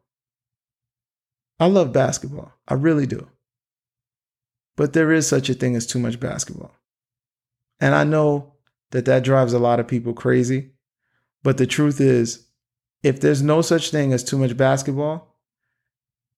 I 1.59 1.65
love 1.65 1.91
basketball. 1.91 2.51
I 2.67 2.75
really 2.75 3.07
do. 3.07 3.27
But 4.75 4.93
there 4.93 5.11
is 5.11 5.27
such 5.27 5.49
a 5.49 5.55
thing 5.55 5.75
as 5.75 5.87
too 5.87 5.97
much 5.97 6.19
basketball. 6.19 6.75
And 7.79 7.95
I 7.95 8.03
know 8.03 8.53
that 8.91 9.05
that 9.05 9.23
drives 9.23 9.53
a 9.53 9.59
lot 9.59 9.79
of 9.79 9.87
people 9.87 10.13
crazy. 10.13 10.73
But 11.43 11.57
the 11.57 11.65
truth 11.65 11.99
is, 11.99 12.45
if 13.01 13.19
there's 13.19 13.41
no 13.41 13.61
such 13.61 13.89
thing 13.89 14.13
as 14.13 14.23
too 14.23 14.37
much 14.37 14.55
basketball, 14.55 15.35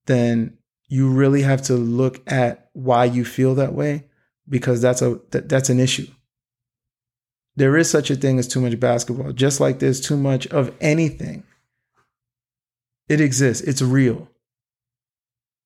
then 0.05 0.57
you 0.87 1.09
really 1.09 1.41
have 1.41 1.61
to 1.63 1.73
look 1.73 2.21
at 2.31 2.69
why 2.73 3.05
you 3.05 3.25
feel 3.25 3.55
that 3.55 3.73
way 3.73 4.05
because 4.47 4.81
that's 4.81 5.01
a 5.01 5.19
that, 5.31 5.49
that's 5.49 5.69
an 5.69 5.79
issue. 5.79 6.07
There 7.55 7.75
is 7.75 7.89
such 7.89 8.11
a 8.11 8.15
thing 8.15 8.37
as 8.39 8.47
too 8.47 8.61
much 8.61 8.79
basketball, 8.79 9.33
just 9.33 9.59
like 9.59 9.79
there's 9.79 9.99
too 9.99 10.17
much 10.17 10.47
of 10.47 10.73
anything. 10.79 11.43
It 13.09 13.19
exists. 13.19 13.65
It's 13.65 13.81
real. 13.81 14.29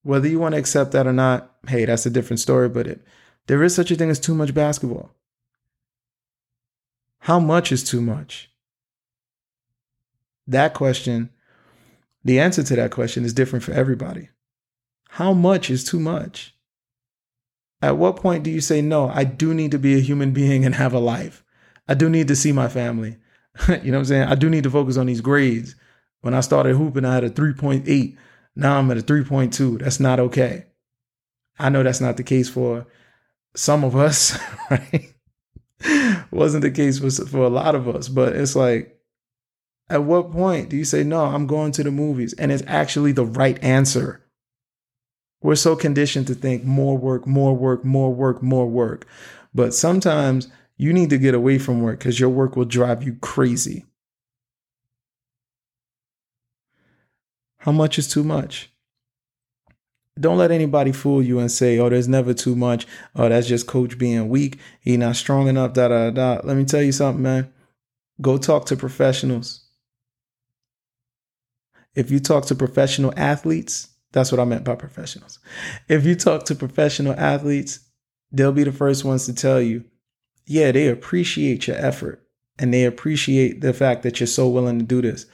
Whether 0.03 0.27
you 0.27 0.39
want 0.39 0.53
to 0.53 0.59
accept 0.59 0.93
that 0.93 1.05
or 1.05 1.13
not, 1.13 1.53
hey, 1.67 1.85
that's 1.85 2.05
a 2.05 2.09
different 2.09 2.39
story, 2.39 2.69
but 2.69 2.87
it 2.87 3.01
there 3.47 3.63
is 3.63 3.75
such 3.75 3.91
a 3.91 3.95
thing 3.95 4.09
as 4.09 4.19
too 4.19 4.33
much 4.33 4.53
basketball. 4.53 5.11
How 7.19 7.39
much 7.39 7.71
is 7.71 7.83
too 7.83 8.01
much? 8.01 8.49
That 10.47 10.73
question, 10.73 11.29
the 12.23 12.39
answer 12.39 12.63
to 12.63 12.75
that 12.75 12.91
question 12.91 13.25
is 13.25 13.33
different 13.33 13.63
for 13.63 13.73
everybody. 13.73 14.29
How 15.15 15.33
much 15.33 15.69
is 15.69 15.83
too 15.83 15.99
much? 15.99 16.55
At 17.81 17.97
what 17.97 18.15
point 18.15 18.45
do 18.45 18.49
you 18.49 18.61
say, 18.61 18.81
no, 18.81 19.09
I 19.09 19.25
do 19.25 19.53
need 19.53 19.71
to 19.71 19.77
be 19.77 19.95
a 19.95 19.99
human 19.99 20.31
being 20.31 20.63
and 20.63 20.75
have 20.75 20.93
a 20.93 20.99
life? 20.99 21.43
I 21.85 21.95
do 21.95 22.09
need 22.09 22.29
to 22.29 22.35
see 22.35 22.53
my 22.53 22.69
family. 22.69 23.17
you 23.67 23.91
know 23.91 23.97
what 23.97 23.99
I'm 23.99 24.05
saying? 24.05 24.29
I 24.29 24.35
do 24.35 24.49
need 24.49 24.63
to 24.63 24.69
focus 24.69 24.95
on 24.95 25.07
these 25.07 25.19
grades. 25.19 25.75
When 26.21 26.33
I 26.33 26.39
started 26.39 26.77
hooping, 26.77 27.03
I 27.03 27.13
had 27.13 27.25
a 27.25 27.29
3.8. 27.29 28.15
Now 28.55 28.77
I'm 28.77 28.89
at 28.89 28.99
a 28.99 29.01
3.2. 29.01 29.79
That's 29.79 29.99
not 29.99 30.21
okay. 30.21 30.67
I 31.59 31.67
know 31.67 31.83
that's 31.83 31.99
not 31.99 32.15
the 32.15 32.23
case 32.23 32.47
for 32.47 32.87
some 33.53 33.83
of 33.83 33.97
us, 33.97 34.39
right? 34.71 35.13
Wasn't 36.31 36.61
the 36.61 36.71
case 36.71 36.99
for, 36.99 37.25
for 37.25 37.43
a 37.43 37.49
lot 37.49 37.75
of 37.75 37.89
us, 37.89 38.07
but 38.07 38.33
it's 38.33 38.55
like, 38.55 38.97
at 39.89 40.03
what 40.03 40.31
point 40.31 40.69
do 40.69 40.77
you 40.77 40.85
say, 40.85 41.03
no, 41.03 41.25
I'm 41.25 41.47
going 41.47 41.73
to 41.73 41.83
the 41.83 41.91
movies? 41.91 42.31
And 42.31 42.49
it's 42.49 42.63
actually 42.65 43.11
the 43.11 43.25
right 43.25 43.61
answer. 43.61 44.21
We're 45.41 45.55
so 45.55 45.75
conditioned 45.75 46.27
to 46.27 46.35
think 46.35 46.63
more 46.63 46.97
work, 46.97 47.25
more 47.25 47.55
work, 47.55 47.83
more 47.83 48.13
work, 48.13 48.43
more 48.43 48.67
work. 48.67 49.07
But 49.53 49.73
sometimes 49.73 50.47
you 50.77 50.93
need 50.93 51.09
to 51.09 51.17
get 51.17 51.33
away 51.33 51.57
from 51.57 51.81
work 51.81 51.99
because 51.99 52.19
your 52.19 52.29
work 52.29 52.55
will 52.55 52.65
drive 52.65 53.03
you 53.03 53.15
crazy. 53.15 53.85
How 57.57 57.71
much 57.71 57.99
is 57.99 58.07
too 58.07 58.23
much? 58.23 58.71
Don't 60.19 60.37
let 60.37 60.51
anybody 60.51 60.91
fool 60.91 61.21
you 61.21 61.39
and 61.39 61.51
say, 61.51 61.79
oh, 61.79 61.89
there's 61.89 62.07
never 62.07 62.33
too 62.33 62.55
much. 62.55 62.85
Oh, 63.15 63.29
that's 63.29 63.47
just 63.47 63.67
coach 63.67 63.97
being 63.97 64.29
weak. 64.29 64.59
He 64.81 64.97
not 64.97 65.15
strong 65.15 65.47
enough, 65.47 65.73
da 65.73 65.87
da 65.87 66.09
da. 66.11 66.41
Let 66.43 66.57
me 66.57 66.65
tell 66.65 66.81
you 66.81 66.91
something, 66.91 67.23
man. 67.23 67.51
Go 68.19 68.37
talk 68.37 68.65
to 68.67 68.75
professionals. 68.75 69.65
If 71.95 72.11
you 72.11 72.19
talk 72.19 72.45
to 72.47 72.55
professional 72.55 73.13
athletes, 73.15 73.90
that's 74.11 74.31
what 74.31 74.39
I 74.39 74.45
meant 74.45 74.63
by 74.63 74.75
professionals. 74.75 75.39
If 75.87 76.05
you 76.05 76.15
talk 76.15 76.45
to 76.45 76.55
professional 76.55 77.13
athletes, 77.13 77.79
they'll 78.31 78.51
be 78.51 78.63
the 78.63 78.71
first 78.71 79.05
ones 79.05 79.25
to 79.25 79.33
tell 79.33 79.61
you 79.61 79.85
yeah, 80.45 80.71
they 80.71 80.87
appreciate 80.87 81.67
your 81.67 81.77
effort 81.77 82.27
and 82.59 82.73
they 82.73 82.83
appreciate 82.83 83.61
the 83.61 83.73
fact 83.73 84.03
that 84.03 84.19
you're 84.19 84.27
so 84.27 84.49
willing 84.49 84.79
to 84.79 84.85
do 84.85 85.01
this. 85.01 85.25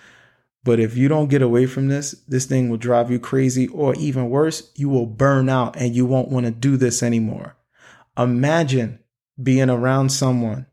But 0.63 0.79
if 0.79 0.98
you 0.98 1.07
don't 1.07 1.29
get 1.29 1.41
away 1.41 1.65
from 1.65 1.88
this, 1.88 2.12
this 2.27 2.46
thing 2.46 2.69
will 2.69 2.77
drive 2.77 3.10
you 3.10 3.19
crazy, 3.19 3.67
or 3.69 3.96
even 3.96 4.29
worse, 4.29 4.72
you 4.75 4.89
will 4.89 5.05
burn 5.05 5.50
out 5.50 5.75
and 5.77 5.96
you 5.96 6.05
won't 6.05 6.29
want 6.29 6.46
to 6.46 6.51
do 6.51 6.77
this 6.77 7.01
anymore. 7.01 7.55
Imagine 8.17 9.00
being 9.41 9.69
around 9.69 10.10
someone, 10.10 10.65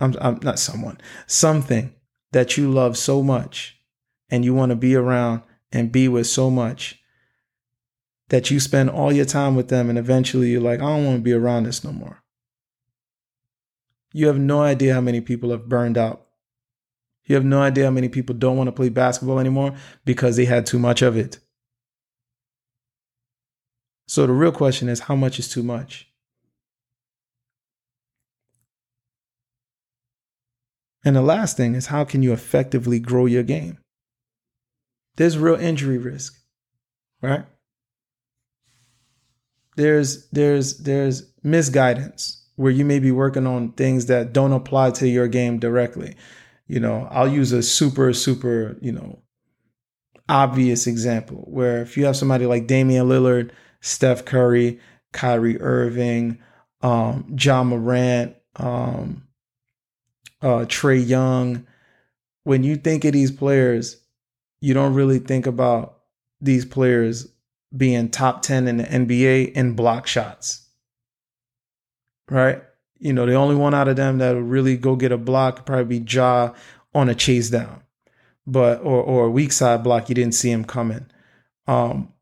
I'm, 0.00 0.14
I'm 0.20 0.40
not 0.42 0.58
someone, 0.58 0.98
something 1.26 1.94
that 2.32 2.56
you 2.56 2.70
love 2.70 2.96
so 2.96 3.22
much 3.22 3.80
and 4.28 4.44
you 4.44 4.52
want 4.52 4.70
to 4.70 4.76
be 4.76 4.94
around 4.96 5.42
and 5.72 5.92
be 5.92 6.08
with 6.08 6.26
so 6.26 6.50
much 6.50 7.00
that 8.28 8.50
you 8.50 8.58
spend 8.58 8.90
all 8.90 9.12
your 9.12 9.24
time 9.24 9.54
with 9.54 9.68
them 9.68 9.88
and 9.88 9.98
eventually 9.98 10.50
you're 10.50 10.60
like, 10.60 10.80
I 10.80 10.86
don't 10.86 11.04
want 11.04 11.18
to 11.18 11.22
be 11.22 11.32
around 11.32 11.64
this 11.64 11.84
no 11.84 11.92
more. 11.92 12.22
You 14.12 14.26
have 14.26 14.38
no 14.38 14.62
idea 14.62 14.94
how 14.94 15.00
many 15.00 15.20
people 15.20 15.50
have 15.50 15.68
burned 15.68 15.98
out. 15.98 16.26
You 17.24 17.34
have 17.34 17.44
no 17.44 17.60
idea 17.60 17.84
how 17.84 17.90
many 17.90 18.08
people 18.08 18.34
don't 18.34 18.56
want 18.56 18.68
to 18.68 18.72
play 18.72 18.88
basketball 18.88 19.38
anymore 19.38 19.74
because 20.04 20.36
they 20.36 20.44
had 20.44 20.64
too 20.64 20.78
much 20.78 21.02
of 21.02 21.16
it. 21.16 21.38
So 24.08 24.26
the 24.26 24.32
real 24.32 24.52
question 24.52 24.88
is 24.88 25.00
how 25.00 25.16
much 25.16 25.38
is 25.38 25.48
too 25.48 25.62
much? 25.62 26.08
And 31.04 31.14
the 31.14 31.22
last 31.22 31.56
thing 31.56 31.74
is 31.74 31.86
how 31.86 32.04
can 32.04 32.22
you 32.22 32.32
effectively 32.32 32.98
grow 32.98 33.26
your 33.26 33.42
game? 33.42 33.78
There's 35.16 35.38
real 35.38 35.56
injury 35.56 35.98
risk, 35.98 36.36
right? 37.22 37.44
There's 39.76 40.28
there's 40.30 40.78
there's 40.78 41.30
misguidance 41.42 42.42
where 42.56 42.72
you 42.72 42.84
may 42.84 42.98
be 42.98 43.12
working 43.12 43.46
on 43.46 43.72
things 43.72 44.06
that 44.06 44.32
don't 44.32 44.52
apply 44.52 44.90
to 44.90 45.08
your 45.08 45.28
game 45.28 45.58
directly. 45.58 46.16
You 46.66 46.80
know, 46.80 47.06
I'll 47.10 47.28
use 47.28 47.52
a 47.52 47.62
super, 47.62 48.12
super, 48.12 48.76
you 48.80 48.92
know, 48.92 49.20
obvious 50.28 50.86
example 50.86 51.44
where 51.46 51.82
if 51.82 51.96
you 51.96 52.06
have 52.06 52.16
somebody 52.16 52.46
like 52.46 52.66
Damian 52.66 53.08
Lillard, 53.08 53.50
Steph 53.82 54.24
Curry, 54.24 54.80
Kyrie 55.12 55.60
Irving, 55.60 56.38
um, 56.80 57.36
Ja 57.38 57.62
Morant, 57.62 58.34
um, 58.56 59.28
uh, 60.42 60.64
Trae 60.64 61.06
Young, 61.06 61.66
when 62.44 62.64
you 62.64 62.76
think 62.76 63.04
of 63.04 63.12
these 63.12 63.30
players, 63.30 64.00
you 64.60 64.74
don't 64.74 64.94
really 64.94 65.18
think 65.18 65.46
about 65.46 65.98
these 66.40 66.64
players 66.64 67.28
being 67.74 68.10
top 68.10 68.42
10 68.42 68.68
in 68.68 68.76
the 68.76 68.84
NBA 68.84 69.52
in 69.52 69.74
block 69.74 70.06
shots 70.06 70.66
right? 72.30 72.62
You 72.98 73.12
know, 73.12 73.26
the 73.26 73.34
only 73.34 73.54
one 73.54 73.74
out 73.74 73.88
of 73.88 73.96
them 73.96 74.18
that 74.18 74.34
would 74.34 74.48
really 74.48 74.76
go 74.76 74.96
get 74.96 75.12
a 75.12 75.18
block 75.18 75.66
probably 75.66 75.98
be 75.98 76.04
Ja 76.10 76.52
on 76.94 77.08
a 77.08 77.14
chase 77.14 77.50
down, 77.50 77.82
but 78.46 78.80
or 78.80 79.02
or 79.02 79.26
a 79.26 79.30
weak 79.30 79.52
side 79.52 79.82
block. 79.82 80.08
You 80.08 80.14
didn't 80.14 80.34
see 80.34 80.50
him 80.50 80.64
coming. 80.64 81.06
Um, 81.66 82.12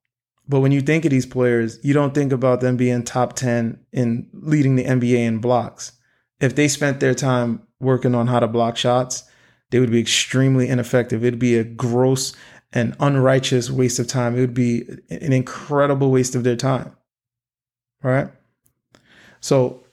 but 0.48 0.60
when 0.60 0.72
you 0.72 0.80
think 0.80 1.04
of 1.04 1.10
these 1.10 1.26
players, 1.26 1.78
you 1.82 1.94
don't 1.94 2.14
think 2.14 2.32
about 2.32 2.60
them 2.60 2.76
being 2.76 3.04
top 3.04 3.34
ten 3.34 3.78
in 3.92 4.28
leading 4.32 4.76
the 4.76 4.84
NBA 4.84 5.18
in 5.18 5.38
blocks. 5.38 5.92
If 6.40 6.56
they 6.56 6.68
spent 6.68 7.00
their 7.00 7.14
time 7.14 7.62
working 7.80 8.14
on 8.14 8.26
how 8.26 8.40
to 8.40 8.48
block 8.48 8.76
shots, 8.76 9.24
they 9.70 9.78
would 9.78 9.92
be 9.92 10.00
extremely 10.00 10.68
ineffective. 10.68 11.24
It'd 11.24 11.38
be 11.38 11.56
a 11.56 11.64
gross 11.64 12.34
and 12.74 12.94
unrighteous 13.00 13.70
waste 13.70 13.98
of 13.98 14.06
time. 14.06 14.36
It 14.36 14.40
would 14.40 14.54
be 14.54 14.82
an 15.08 15.32
incredible 15.32 16.10
waste 16.10 16.34
of 16.34 16.44
their 16.44 16.56
time. 16.56 16.94
Right? 18.02 18.28
So 19.40 19.84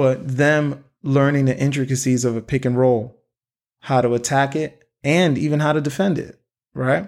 but 0.00 0.26
them 0.26 0.82
learning 1.02 1.44
the 1.44 1.58
intricacies 1.58 2.24
of 2.24 2.34
a 2.34 2.40
pick 2.40 2.64
and 2.64 2.78
roll, 2.78 3.20
how 3.80 4.00
to 4.00 4.14
attack 4.14 4.56
it, 4.56 4.88
and 5.04 5.36
even 5.36 5.60
how 5.60 5.74
to 5.74 5.80
defend 5.82 6.18
it, 6.18 6.40
right? 6.74 7.06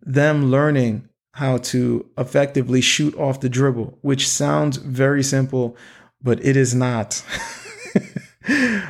Them 0.00 0.50
learning 0.50 1.08
how 1.34 1.58
to 1.58 2.04
effectively 2.18 2.80
shoot 2.80 3.16
off 3.16 3.38
the 3.38 3.48
dribble, 3.48 3.98
which 4.02 4.28
sounds 4.28 4.78
very 4.78 5.22
simple, 5.22 5.76
but 6.20 6.44
it 6.44 6.56
is 6.56 6.74
not. 6.74 7.24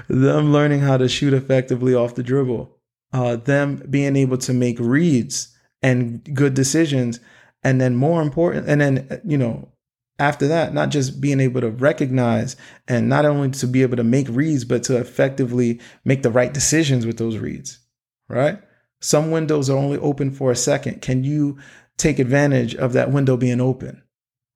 them 0.08 0.50
learning 0.50 0.80
how 0.80 0.96
to 0.96 1.06
shoot 1.06 1.34
effectively 1.34 1.94
off 1.94 2.14
the 2.14 2.22
dribble, 2.22 2.74
uh, 3.12 3.36
them 3.36 3.84
being 3.90 4.16
able 4.16 4.38
to 4.38 4.52
make 4.52 4.78
reads 4.78 5.54
and 5.82 6.22
good 6.34 6.54
decisions, 6.54 7.20
and 7.62 7.80
then 7.80 7.96
more 7.96 8.22
important, 8.22 8.68
and 8.68 8.80
then 8.80 9.20
you 9.24 9.38
know 9.38 9.72
after 10.18 10.46
that, 10.48 10.72
not 10.72 10.90
just 10.90 11.20
being 11.20 11.40
able 11.40 11.60
to 11.60 11.70
recognize 11.70 12.54
and 12.86 13.08
not 13.08 13.24
only 13.24 13.50
to 13.50 13.66
be 13.66 13.82
able 13.82 13.96
to 13.96 14.04
make 14.04 14.28
reads, 14.28 14.64
but 14.64 14.84
to 14.84 14.96
effectively 14.96 15.80
make 16.04 16.22
the 16.22 16.30
right 16.30 16.54
decisions 16.54 17.04
with 17.04 17.18
those 17.18 17.38
reads, 17.38 17.80
right? 18.28 18.60
Some 19.00 19.32
windows 19.32 19.68
are 19.68 19.76
only 19.76 19.98
open 19.98 20.30
for 20.30 20.52
a 20.52 20.56
second. 20.56 21.02
Can 21.02 21.24
you 21.24 21.58
take 21.96 22.20
advantage 22.20 22.74
of 22.76 22.92
that 22.92 23.10
window 23.10 23.36
being 23.36 23.60
open, 23.60 24.02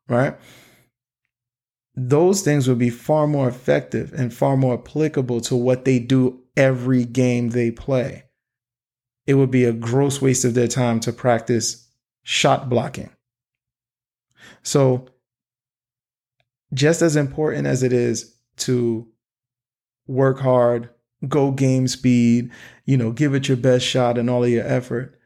right? 0.08 0.36
Those 1.96 2.42
things 2.42 2.68
would 2.68 2.78
be 2.78 2.90
far 2.90 3.26
more 3.26 3.48
effective 3.48 4.12
and 4.12 4.32
far 4.32 4.56
more 4.56 4.74
applicable 4.74 5.40
to 5.42 5.56
what 5.56 5.84
they 5.84 5.98
do 5.98 6.42
every 6.56 7.04
game 7.04 7.48
they 7.50 7.72
play. 7.72 8.25
It 9.26 9.34
would 9.34 9.50
be 9.50 9.64
a 9.64 9.72
gross 9.72 10.22
waste 10.22 10.44
of 10.44 10.54
their 10.54 10.68
time 10.68 11.00
to 11.00 11.12
practice 11.12 11.88
shot 12.22 12.68
blocking. 12.68 13.10
So, 14.62 15.08
just 16.74 17.02
as 17.02 17.16
important 17.16 17.66
as 17.66 17.82
it 17.82 17.92
is 17.92 18.34
to 18.58 19.08
work 20.06 20.40
hard, 20.40 20.90
go 21.28 21.50
game 21.50 21.88
speed, 21.88 22.50
you 22.84 22.96
know, 22.96 23.10
give 23.10 23.34
it 23.34 23.48
your 23.48 23.56
best 23.56 23.84
shot 23.84 24.18
and 24.18 24.28
all 24.28 24.44
of 24.44 24.50
your 24.50 24.66
effort, 24.66 25.18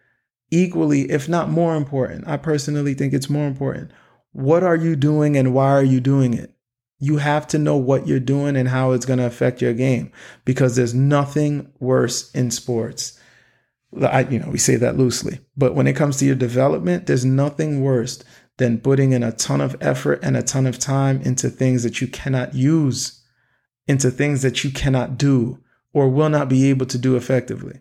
equally, 0.51 1.11
if 1.11 1.29
not 1.29 1.51
more 1.51 1.77
important, 1.77 2.27
I 2.27 2.37
personally 2.37 2.95
think 2.95 3.13
it's 3.13 3.31
more 3.31 3.47
important. 3.47 3.91
What 4.33 4.63
are 4.63 4.77
you 4.77 4.97
doing 4.97 5.37
and 5.37 5.55
why 5.55 5.71
are 5.71 5.83
you 5.83 6.01
doing 6.01 6.35
it? 6.35 6.55
You 6.99 7.17
have 7.17 7.47
to 7.49 7.59
know 7.59 7.77
what 7.77 8.07
you're 8.07 8.21
doing 8.21 8.57
and 8.57 8.69
how 8.69 8.93
it's 8.93 9.07
going 9.07 9.19
to 9.19 9.27
affect 9.27 9.63
your 9.63 9.73
game 9.73 10.13
because 10.45 10.77
there's 10.77 10.95
nothing 10.95 11.73
worse 11.81 12.31
in 12.33 12.51
sports. 12.51 13.19
I, 14.03 14.21
you 14.21 14.39
know, 14.39 14.49
we 14.49 14.59
say 14.59 14.77
that 14.77 14.97
loosely, 14.97 15.41
but 15.57 15.75
when 15.75 15.87
it 15.87 15.97
comes 15.97 16.17
to 16.19 16.25
your 16.25 16.37
development, 16.37 17.07
there's 17.07 17.25
nothing 17.25 17.83
worse 17.83 18.23
than 18.59 18.79
putting 18.79 19.13
in 19.13 19.23
a 19.23 19.33
ton 19.33 19.61
of 19.61 19.77
effort 19.81 20.21
and 20.23 20.37
a 20.37 20.43
ton 20.43 20.67
of 20.67 20.79
time 20.79 21.21
into 21.23 21.49
things 21.49 21.83
that 21.83 22.01
you 22.01 22.07
cannot 22.07 22.55
use, 22.55 23.21
into 23.89 24.11
things 24.11 24.43
that 24.43 24.63
you 24.63 24.71
cannot 24.71 25.19
do 25.19 25.59
or 25.93 26.09
will 26.09 26.29
not 26.29 26.49
be 26.49 26.71
able 26.71 26.87
to 26.87 26.99
do 26.99 27.17
effectively. 27.17 27.81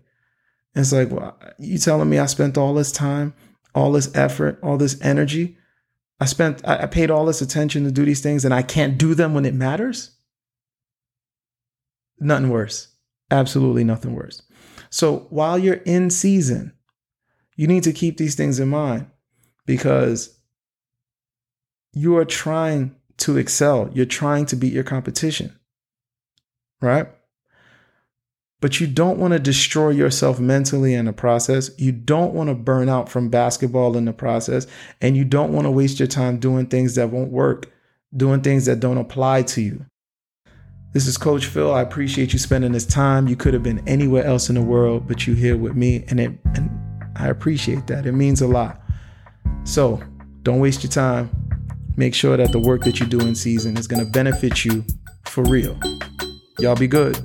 It's 0.75 0.91
like, 0.91 1.11
well, 1.11 1.37
you 1.59 1.77
telling 1.77 2.09
me 2.09 2.17
I 2.17 2.25
spent 2.25 2.57
all 2.57 2.73
this 2.73 2.91
time, 2.91 3.33
all 3.75 3.91
this 3.91 4.15
effort, 4.15 4.57
all 4.63 4.77
this 4.77 4.99
energy? 5.01 5.57
I 6.19 6.25
spent, 6.25 6.67
I 6.67 6.85
paid 6.87 7.11
all 7.11 7.25
this 7.25 7.41
attention 7.41 7.83
to 7.83 7.91
do 7.91 8.05
these 8.05 8.21
things 8.21 8.45
and 8.45 8.53
I 8.53 8.61
can't 8.61 8.97
do 8.97 9.13
them 9.13 9.33
when 9.33 9.45
it 9.45 9.53
matters? 9.53 10.11
Nothing 12.19 12.49
worse. 12.49 12.87
Absolutely 13.31 13.83
nothing 13.83 14.15
worse. 14.15 14.41
So 14.89 15.27
while 15.29 15.57
you're 15.59 15.75
in 15.85 16.09
season, 16.09 16.73
you 17.55 17.67
need 17.67 17.83
to 17.83 17.93
keep 17.93 18.17
these 18.17 18.35
things 18.35 18.59
in 18.59 18.69
mind 18.69 19.07
because 19.65 20.39
you 21.93 22.17
are 22.17 22.25
trying 22.25 22.95
to 23.17 23.37
excel. 23.37 23.89
You're 23.93 24.05
trying 24.05 24.45
to 24.47 24.55
beat 24.55 24.73
your 24.73 24.83
competition, 24.83 25.57
right? 26.81 27.07
But 28.61 28.79
you 28.79 28.87
don't 28.87 29.19
want 29.19 29.33
to 29.33 29.39
destroy 29.39 29.89
yourself 29.89 30.39
mentally 30.39 30.93
in 30.93 31.05
the 31.05 31.13
process. 31.13 31.71
You 31.77 31.91
don't 31.91 32.33
want 32.33 32.49
to 32.49 32.55
burn 32.55 32.89
out 32.89 33.07
from 33.07 33.29
basketball 33.29 33.95
in 33.95 34.05
the 34.05 34.13
process. 34.13 34.67
And 35.01 35.15
you 35.15 35.23
don't 35.23 35.53
want 35.53 35.65
to 35.65 35.71
waste 35.71 35.99
your 35.99 36.07
time 36.07 36.39
doing 36.39 36.65
things 36.65 36.95
that 36.95 37.09
won't 37.09 37.31
work, 37.31 37.71
doing 38.15 38.41
things 38.41 38.65
that 38.65 38.81
don't 38.81 38.97
apply 38.97 39.43
to 39.43 39.61
you. 39.61 39.85
This 40.91 41.05
is 41.07 41.17
Coach 41.17 41.45
Phil. 41.45 41.73
I 41.73 41.81
appreciate 41.81 42.33
you 42.33 42.39
spending 42.39 42.71
this 42.71 42.85
time. 42.85 43.27
You 43.27 43.35
could 43.35 43.53
have 43.53 43.63
been 43.63 43.87
anywhere 43.87 44.25
else 44.25 44.49
in 44.49 44.55
the 44.55 44.61
world, 44.61 45.07
but 45.07 45.27
you 45.27 45.35
here 45.35 45.55
with 45.55 45.75
me, 45.75 46.03
and 46.09 46.19
it 46.19 46.31
and 46.55 46.69
I 47.15 47.27
appreciate 47.27 47.87
that. 47.87 48.05
It 48.05 48.13
means 48.13 48.41
a 48.41 48.47
lot. 48.47 48.81
So 49.63 50.01
don't 50.43 50.59
waste 50.59 50.83
your 50.83 50.91
time 50.91 51.29
make 51.99 52.15
sure 52.15 52.37
that 52.37 52.53
the 52.53 52.59
work 52.59 52.81
that 52.85 53.01
you 53.01 53.05
do 53.05 53.19
in 53.19 53.35
season 53.35 53.75
is 53.75 53.85
going 53.85 54.03
to 54.03 54.09
benefit 54.09 54.63
you 54.63 54.85
for 55.25 55.43
real. 55.43 55.77
Y'all 56.57 56.75
be 56.75 56.87
good. 56.87 57.19